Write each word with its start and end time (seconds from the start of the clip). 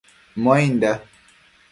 Muainda 0.41 0.91